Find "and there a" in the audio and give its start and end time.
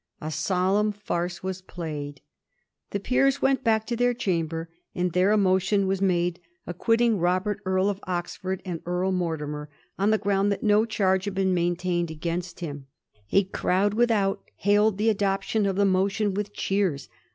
4.95-5.37